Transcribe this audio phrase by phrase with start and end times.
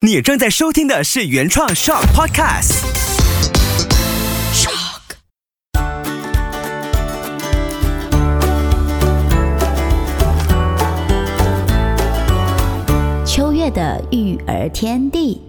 [0.00, 2.84] 你正在收听的是原创 Shock Podcast。
[4.54, 5.16] Shock。
[13.26, 15.47] 秋月的育儿天地。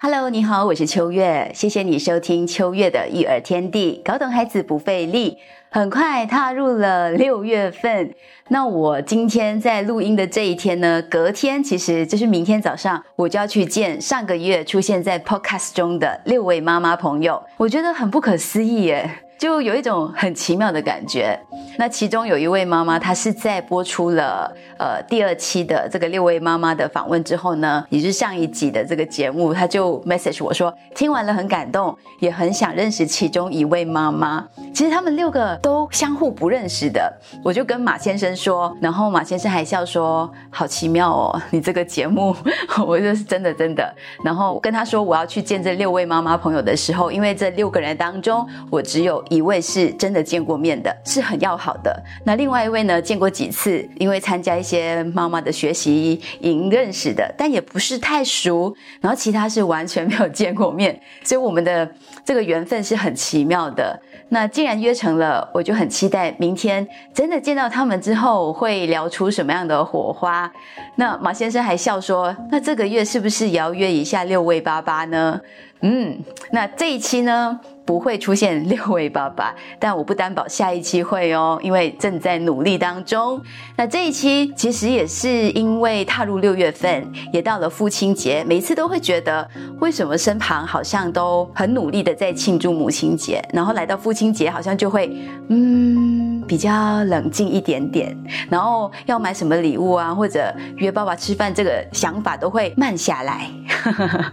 [0.00, 5.38] Hello，你好，我是秋月，谢谢你收听秋月的育儿天地，搞懂孩子不费力。
[5.70, 8.14] 很快踏入了六月份，
[8.46, 19.10] 那我今天在录音的这一天呢，隔天其实就是明天早上，我就要去见上个月出现在 Podcast 中的六位妈妈朋友，我觉得很不可思议耶。
[19.38, 21.38] 就有一种很奇妙的感觉。
[21.78, 34.44] 那其中有一位妈妈，她是在播出了呃第二期的这个六位妈妈的访问之后呢，也是上一集的这个节目，她就 message 我说，听完了很感动，也很想认识其中一位妈妈。
[34.74, 37.12] 其实他们六个都相互不认识的，
[37.44, 42.34] 我就跟马先生说，然后马先生还笑说，好奇妙哦，你这个节目，
[42.84, 43.94] 我就是真的真的。
[44.24, 49.24] 然后跟他说我要去见这六位妈妈朋友的时候，因为这六个人当中，我只有。
[49.30, 52.02] 一位是真的见过面的，是很要好的。
[52.24, 58.74] 那另外一位呢，见过几次，因为参加一些妈妈的学习营认识的，但也不是太熟。
[59.00, 61.90] 然后其他是完全没有见过面， 所以我们的
[62.24, 64.00] 这个缘分是很奇妙的。
[64.30, 70.50] 那既然约成了，我就很期待明天真的见到他们之后会聊出什么样的火花。
[70.96, 75.40] 那马先生还笑说：“那这个月是不是也要约一下六位爸爸呢？”
[75.80, 76.18] 嗯，
[76.50, 77.58] 那这一期呢？
[77.88, 83.40] 不会出现 六位爸爸，但我不担保下一期会哦，因为正在努力当中。
[83.76, 89.48] 那这一期其实也是因为踏入六月份，也到了父亲节，每次都会觉得
[89.80, 95.10] 为什么身旁好像都很努力的在庆祝母亲节，然后来到父亲节好像就会
[95.48, 98.16] 嗯比较冷静一点点，
[98.50, 103.48] 然后要买什么礼物啊，或者约爸爸吃饭，这个想法都会慢下来。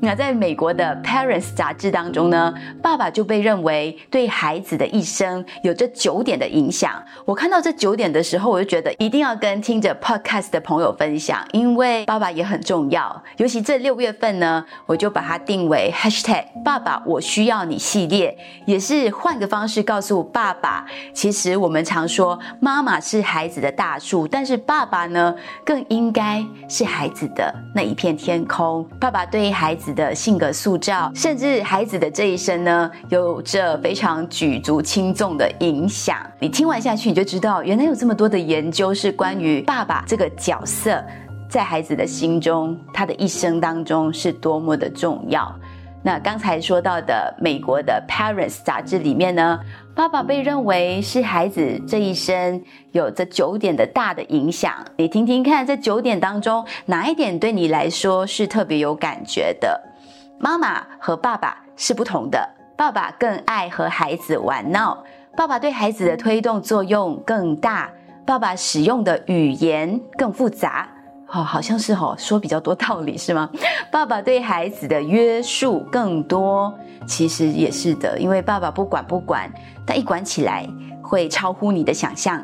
[0.00, 7.02] 那在美国的 Parents 杂志当中呢，爸爸就被认为对孩子的一生有这九点的影响。
[7.24, 13.20] 我看到这九点的时候，我就觉得一定要跟听着 Podcast 的朋友分享，因为爸爸也很重要。
[13.38, 18.36] 尤其这六月份呢，我就把它定为 Hashtag 爸爸我需要你系列，
[18.66, 28.88] 也是换个方式告诉爸爸，其实我们常说妈妈是孩子的大树，但是爸爸呢，更应该是孩子的那一片天空。
[29.00, 29.88] 爸爸对孩子。
[29.94, 36.18] 的性格塑造，甚至孩子的这一生呢，有着非常举足轻重的影响。
[36.38, 41.02] 你听完下去，你就知道，原来有这么多的研究是关于爸爸这个角色，
[41.48, 45.52] 在孩子的心中，他的一生当中是多么的重要。
[46.08, 49.60] 那刚才说到的美国的 Parents 杂志里面呢，
[49.94, 54.72] 爸爸被认为是孩子这一生有着九点的大的影响。
[54.96, 59.78] 你听听看，这九点当中哪一点对你来说是特别有感觉的？
[60.38, 65.04] 妈妈和爸爸是不同的，爸爸更爱和孩子玩闹，
[65.36, 67.90] 爸爸对孩子的推动作用更大，
[68.24, 70.88] 爸爸使用的语言更复杂，
[71.30, 73.48] 哦，好像是哦，说比较多道理是吗？
[73.92, 76.72] 爸爸对孩子的约束更多，
[77.06, 79.50] 其实也是的，因为爸爸不管不管，
[79.86, 80.66] 但一管起来
[81.02, 82.42] 会超乎你的想象。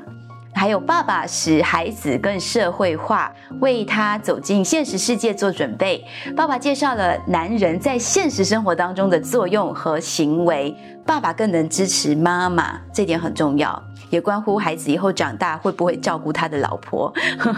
[0.55, 6.03] 还有爸爸使孩子更社会化，为他走进现实世界做准备。
[6.37, 10.75] 爸爸介绍了男人在现实生活当中的作用和行为。
[11.05, 17.13] 爸爸更能支持妈妈，这点很重要，也关乎孩子以后长大会不会照顾他的老婆。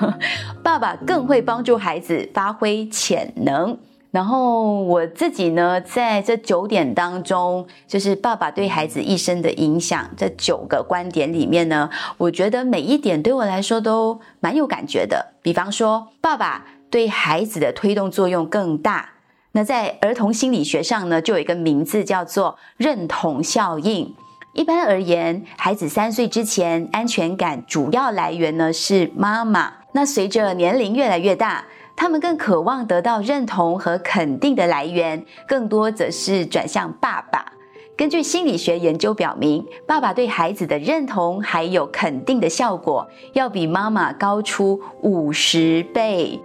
[0.64, 3.78] 爸爸更会帮助孩子发挥潜能。
[4.16, 15.34] 然后我自己呢，在这九点当中，就是爸爸对孩子一生的影响，这九个观点里面呢，我觉得每一点对我来说都蛮有感觉的。
[15.42, 19.10] 比方说，爸爸对孩子的推动作用更大。
[19.52, 24.14] 那在儿童心理学上呢，就有一个名字叫做认同效应。
[24.54, 29.74] 一般而言，孩子三岁之前，安全感主要来源呢是妈妈。
[29.92, 37.52] 那随着年龄越来越大，他们更渴望得到认同和肯定的来源，更多则是转向爸爸。
[37.96, 46.38] 根据心理学研究表明，爸爸对孩子的认同还有肯定的效果，要比妈妈高出五十倍。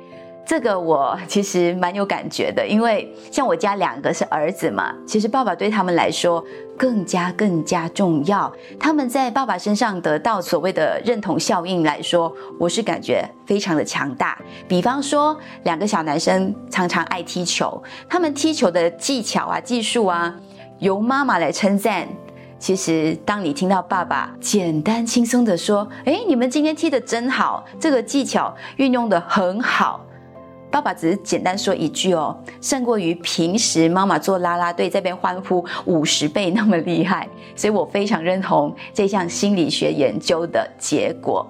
[0.51, 6.43] 这个我其实蛮有感觉的，因为像我家两个是儿子嘛，其实爸爸对他们来说
[6.77, 8.51] 更加更加重要。
[8.77, 14.37] 他们在爸爸身上得到所谓的认同效应来说，我是感觉非常的强大。
[14.67, 20.35] 比方说，两个小男生常常爱踢球，他们踢球的技巧啊、技术啊，
[20.79, 22.05] 由妈妈来称赞。
[22.59, 30.05] 其实，当你听到爸爸简单轻松的说：“哎，你们今天踢的真好，这个技巧运用的很好。”
[30.71, 37.27] 爸爸只是简单说一句哦，胜过于平时妈妈做啦啦队这边欢呼五十倍那么厉害。
[37.55, 41.45] 所以我非常认同这项心理学研究的结果。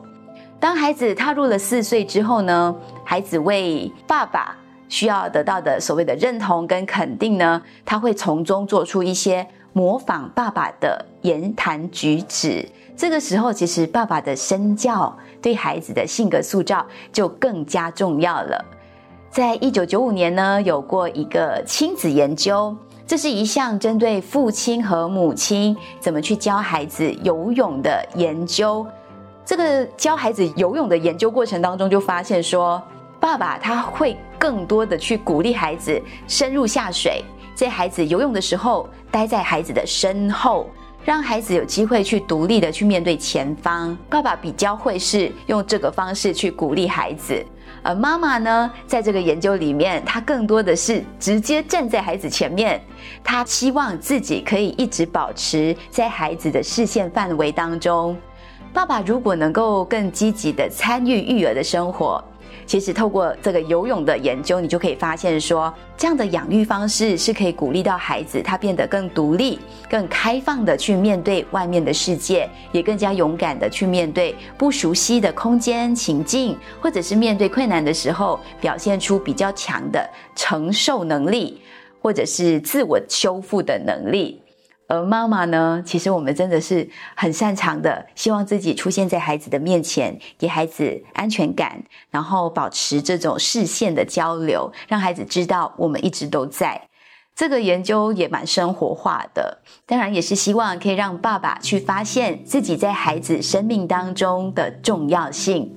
[0.60, 4.58] 当孩子踏入了四岁之后呢，孩子为爸爸
[4.90, 12.68] 需要得到的所谓的认同跟肯定呢，他会从中做出一些模仿爸爸的言谈举止。
[12.98, 18.66] 这个时候，其实爸爸的身教对孩子的性格塑造就更加重要了。
[19.32, 22.76] 在一九九五年呢，有过一个亲子研究，
[23.08, 28.86] 这是一项针对父亲和母亲怎么去教孩子游泳的研究。
[29.46, 32.84] 这个教孩子游泳的研究过程当中，就发现说，
[33.22, 37.24] 爸爸他会更多的去鼓励孩子深入下水，
[37.56, 40.68] 在孩子游泳的时候，待在孩子的身后。
[41.04, 47.44] 让孩子有机会去独立的去面对前方，爸爸比较会是用这个方式去鼓励孩子，
[47.84, 52.80] 而妈妈呢，在这个研究里面，她更多的是直接站在孩子前面，
[53.24, 58.16] 她希望自己可以一直保持在孩子的视线范围当中。
[58.74, 62.24] 爸爸如果能够更积极的参与育儿的生活。
[62.66, 69.60] 其实透过这个游泳的研究，你就可以发现说，这样的养育方式是可以鼓励到孩子他变得更独立、
[69.90, 81.62] 更开放的去面对外面的世界，也更加勇敢的去面对不熟悉的空间情境，或者是面对困难的时候，表现出比较强的承受能力，
[82.02, 84.42] 或者是自我修复的能力。
[84.92, 86.86] 而妈妈呢，其实我们真的是
[87.16, 96.90] 很擅长的，希望自己出现在孩子的面前，给孩子安全感，然后保持这种视线的交流，让孩子知道我们一直都在。
[97.34, 105.72] 这个研究也蛮生活化的，当然也是希望可以让爸爸去发现自己在孩子生命当中的重要性。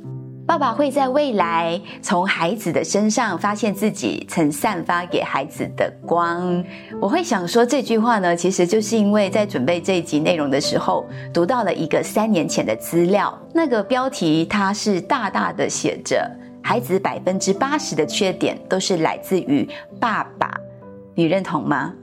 [0.47, 6.63] 爸爸会在未来从孩子的身上发现自己曾散发给孩子的光。
[7.01, 16.31] 我会想说这句话呢，其实就是因为在准备这一集内容的时候，读到了一个三年前的资料，那个标题它是大大的写着：
[16.63, 19.67] 孩子百分之八十的缺点都是来自于
[19.99, 20.55] 爸爸。
[21.15, 21.95] 你认同吗？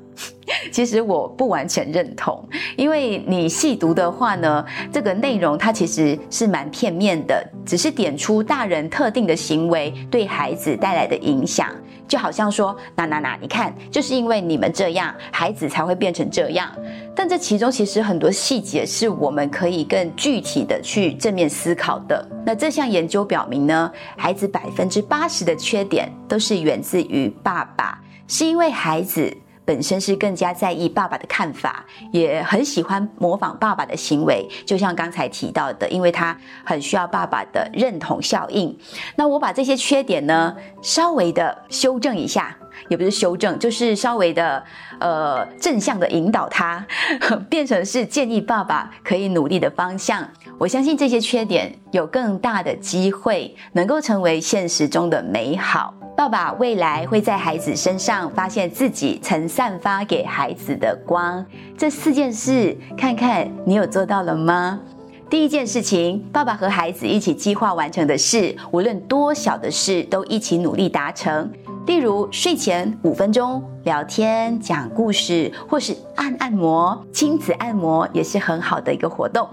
[0.72, 11.70] 其实我不完全认同，因为你细读的话呢，这个内容它其实是蛮片面的，只是点出大人特定的行为对孩子带来的影响，
[12.08, 16.70] 就好像说，那那那，你看，就是因为你们这样，孩子才会变成这样。
[17.16, 22.26] 但这其中其实很多细节是我们可以更具体的去正面思考的。
[22.46, 29.36] 那这项研究表明呢，孩子百分之八十的缺点都是源自于爸爸，是因为孩子。
[29.64, 38.78] 本身是更加在意爸爸的看法，也很喜欢模仿爸爸的行为，就像刚才提到的，因为他很需要爸爸的认同效应。
[39.16, 42.58] 那我把这些缺点呢，稍微的修正一下，
[42.90, 44.64] 也不是修正，就是稍微的
[45.00, 46.86] 呃正向的引导他，
[47.50, 50.28] 变成是建议爸爸可以努力的方向。
[50.58, 55.94] 我相信这些缺点有更大的机会能够成为现实中的美好。
[56.16, 61.44] 爸爸未来会在孩子身上发现自己曾散发给孩子的光。
[61.76, 64.80] 这四件事，看看你有做到了吗？
[65.32, 71.50] 第一件事情，爸爸和孩子一起计划完成的事，无论多小的事，都一起努力达成。
[71.86, 79.48] 例如，睡前五分钟聊天、讲故事，或是按按摩，亲子按摩也是很好的一个活动。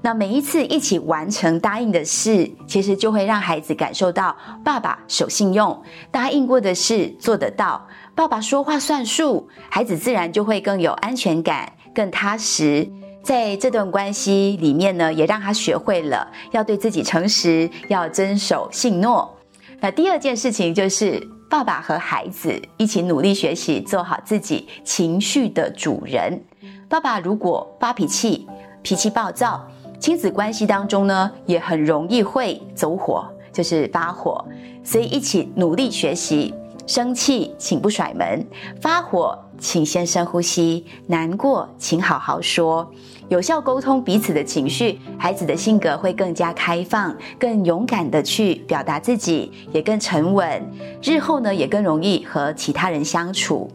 [0.00, 12.88] 那每一次一起完成答应的事，其实就会让孩子感受到爸爸守信用，答应过的事做得到，爸爸说话算数，孩子自然就会更有安全感，更踏实。
[13.28, 19.36] 在这段关系里面呢，也让他学会了要对自己诚实，要遵守信诺。
[19.80, 21.20] 那第二件事情就是，
[21.50, 26.42] 爸爸和孩子一起努力学习，做好自己情绪的主人。
[26.88, 28.48] 爸爸如果发脾气，
[28.80, 29.62] 脾气暴躁。
[30.00, 34.42] 亲子关系当中呢，也很容易会走火，就是发火，
[34.82, 36.54] 所以一起努力学习。
[36.88, 38.42] 生气，请不甩门；
[38.80, 42.90] 发火，请先深呼吸；难过，请好好说。
[43.28, 50.66] 有效沟通彼此的情绪，孩子的性格会更加开放，更勇敢的去表达自己，也更沉稳。
[51.02, 53.70] 日后呢，也更容易和其他人相处。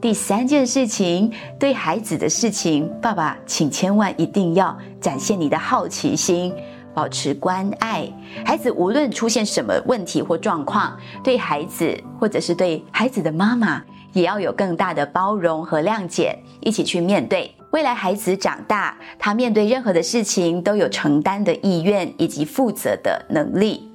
[0.00, 1.30] 第三件事情，
[1.60, 6.50] 对孩子的事情，爸爸，请千万一定要展现你的好奇心，
[6.94, 8.08] 保持关爱。
[8.46, 13.82] 孩子无论出现什么问题或状况，对孩子或者是对孩子的妈妈，
[14.12, 17.54] 也要有更大的包容和谅解，一起去面对。
[17.72, 23.92] 未来孩子长大，他面对任何的事情都有承担的意愿以及负责的能力。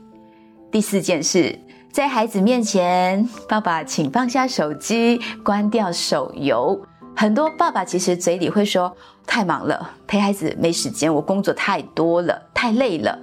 [0.69, 1.57] 第四件事。
[1.91, 6.79] 在孩子面前，爸爸请放下手机，关掉手游。
[7.15, 8.95] 很多爸爸其实嘴里会说
[9.29, 13.15] 太忙了，陪孩子没时间，我工作太多了，太累了。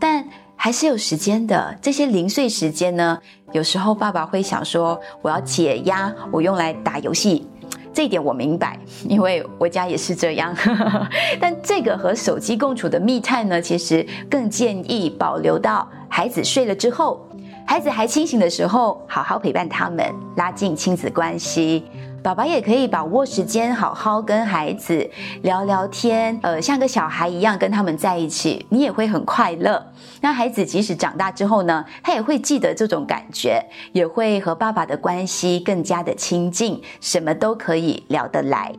[0.00, 0.26] 但
[0.56, 1.76] 还是有时间的。
[1.82, 3.18] 这些零碎时间呢，
[3.52, 7.46] 有时候爸爸会想说，我要解压，我用来打游戏。
[7.92, 10.56] 这一点我明白，因为我家也是这样。
[11.38, 17.28] 但这个和手机共处的密探呢，其实更建议保留到孩子睡了之后，
[17.66, 21.84] 孩子还清醒的时候，好好陪伴他们，拉近亲子关系。
[22.22, 25.08] 爸爸也可以把握时间，好好跟孩子
[25.42, 29.82] 聊聊天，呃，像个小孩一样跟他们在一起，你也会很快乐。
[30.20, 38.70] 那孩子即使长大之后呢，他也会记得这种感觉，也会和爸爸的关系更加的亲近，什么都可以聊得来。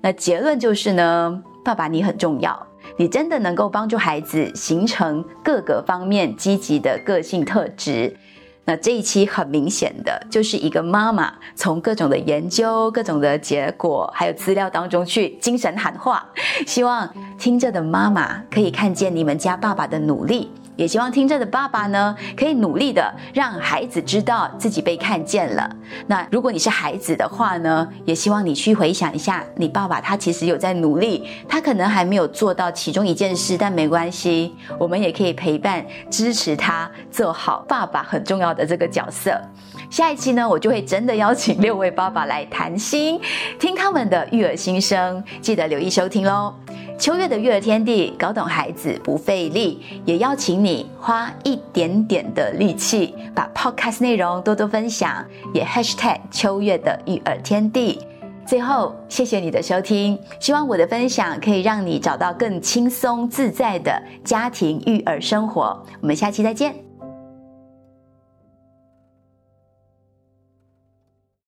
[0.00, 8.16] 那结论就是呢，爸爸你很重要，你真的能够帮助孩子形成各个方面积极的个性特质。
[8.64, 16.24] 那这一期很明显的就是一个妈妈从各种的研究、各种的结果还有资料当中去精神喊话，
[16.66, 20.50] 希望听着的妈妈可以看见你们家爸爸的努力。
[20.76, 25.70] 也希望听着的爸爸呢，可以努力的让孩子知道自己被看见了。
[26.06, 39.38] 那如果你是孩子的话呢，也希望你去回想一下，你爸爸他其实有在努力，他可能还没有做到其中一件事，但没关系，我们也可以陪伴支持他做好爸爸很重要的这个角色。
[39.90, 43.20] 下一期呢，我就会真的邀请六位爸爸来谈心，
[43.58, 46.54] 听他们的育儿心声，记得留意收听喽。
[47.00, 58.00] 秋月的育儿天地，搞懂孩子不费力，也邀请你花一点点的力气，把 Podcast 内容多多分享，也 Hashtag 秋月的育儿天地。
[58.46, 65.82] 最后，谢谢你的收听，希望我的分享可以让你找到更轻松自在的家庭育儿生活。
[66.02, 66.89] 我们下期再见。